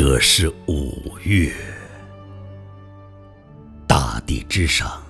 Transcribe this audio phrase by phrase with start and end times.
[0.00, 1.52] 这是五月，
[3.84, 5.02] 大地之上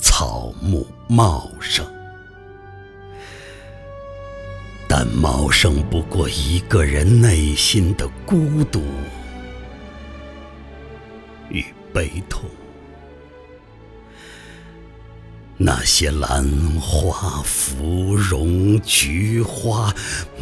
[0.00, 1.86] 草木茂盛，
[4.88, 8.82] 但茂盛不过一个人内心的孤独
[11.48, 12.50] 与悲痛。
[15.56, 16.44] 那些兰
[16.80, 19.94] 花、芙蓉、菊花，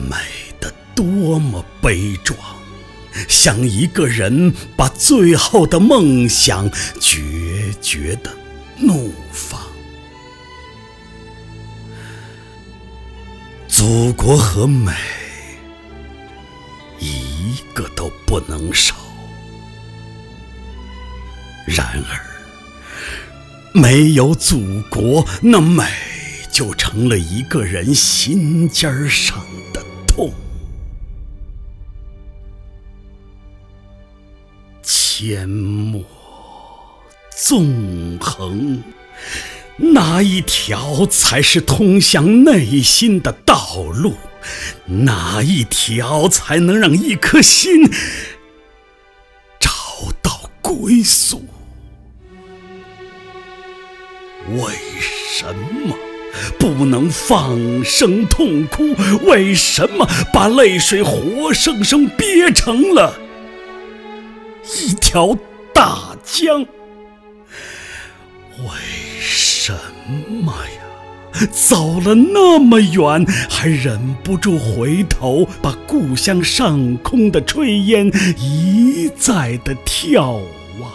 [0.08, 0.16] 美
[0.58, 2.38] 得多么悲壮，
[3.28, 8.30] 像一个人把最后的梦想决绝地
[8.78, 9.60] 怒放。
[13.68, 14.92] 祖国和美，
[16.98, 18.94] 一个都不能少。
[21.66, 22.32] 然而。
[23.74, 25.82] 没有祖国，那美
[26.50, 30.30] 就成了一个人心尖上的痛。
[35.12, 36.02] 阡陌
[37.36, 38.82] 纵横，
[39.76, 44.14] 哪一条才是通向内心的道路？
[44.86, 47.84] 哪一条才能让一颗心
[49.60, 49.70] 找
[50.22, 51.44] 到归宿？
[54.56, 54.72] 为
[55.30, 55.94] 什么
[56.58, 58.94] 不能放声痛哭？
[59.26, 63.20] 为什么把泪水活生生憋成了
[64.82, 65.36] 一条
[65.72, 66.60] 大江？
[68.58, 68.68] 为
[69.20, 69.72] 什
[70.42, 71.46] 么呀？
[71.50, 80.42] 走了那么远，还忍不住回头，把故乡上空的炊烟一再的眺
[80.80, 80.92] 望。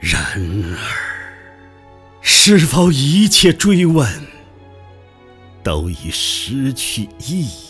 [0.00, 0.22] 然
[0.64, 0.78] 而，
[2.20, 4.08] 是否一切追问
[5.62, 7.63] 都已失去意义？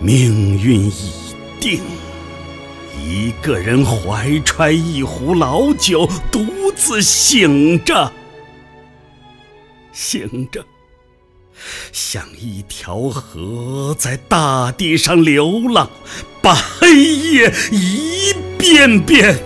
[0.00, 1.80] 命运已定，
[3.04, 8.12] 一个人怀揣一壶老酒，独自醒着，
[9.92, 10.64] 醒着，
[11.92, 15.90] 像一条河在大地上流浪，
[16.42, 18.18] 把黑夜一。
[18.58, 19.38] 遍遍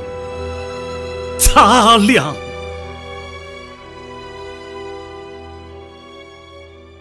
[1.39, 2.35] 擦亮。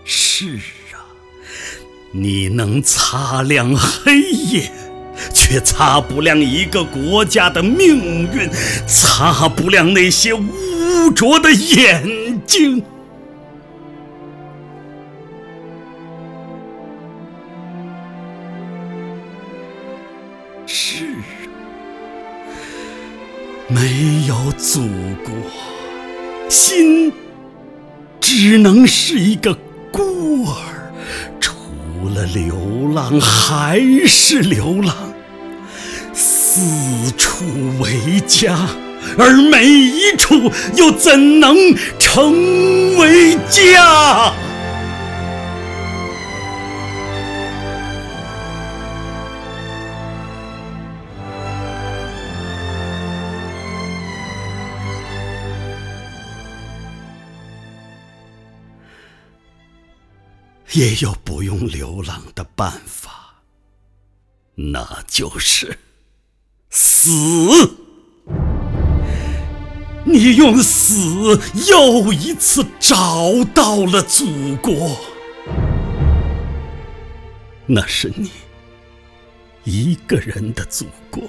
[0.03, 0.59] 是，
[2.11, 4.71] 你能擦亮黑夜，
[5.33, 8.49] 却擦不亮一个国家的命运，
[8.85, 12.83] 擦不亮那些污浊的眼睛。
[20.65, 21.05] 是。
[23.69, 24.81] 没有祖
[25.23, 25.33] 国，
[26.49, 27.13] 心
[28.19, 29.57] 只能是一个
[29.93, 30.80] 孤儿，
[32.01, 34.95] 除了流浪还是流浪，
[36.11, 37.45] 四处
[37.79, 38.57] 为家，
[39.19, 41.55] 而每一处又怎能
[41.99, 44.33] 成为家？
[60.73, 63.41] 也有不用流浪的办法，
[64.55, 65.77] 那就是
[66.69, 67.09] 死。
[70.05, 74.97] 你用死又一次找到了祖国，
[77.65, 78.31] 那是你
[79.65, 81.23] 一个人的祖国，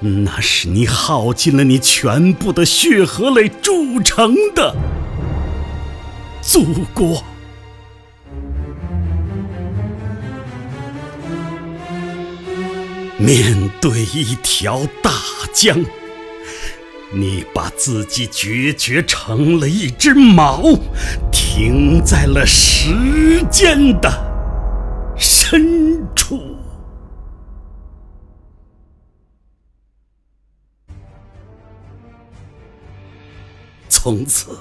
[0.00, 4.74] 那是你耗尽了你全部的血和泪铸成的
[6.40, 6.64] 祖
[6.94, 7.22] 国。
[13.22, 15.12] 面对一条大
[15.54, 15.78] 江，
[17.12, 20.76] 你把自己决绝成了一只锚，
[21.30, 22.88] 停在了时
[23.48, 24.10] 间的
[25.16, 26.56] 深处。
[33.88, 34.58] 从此，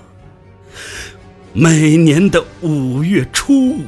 [1.51, 3.83] 每年的五月初五，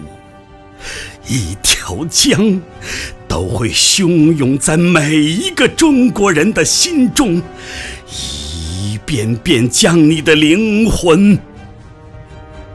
[1.27, 2.61] 一条江。
[3.25, 7.41] 都会汹涌在每一个中国人的心中，
[8.07, 11.39] 一遍遍将你的灵魂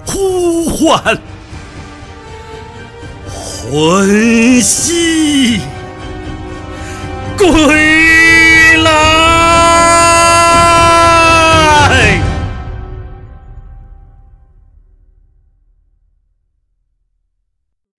[0.04, 1.16] 呼唤，
[3.24, 5.60] 魂兮
[7.36, 7.97] 归。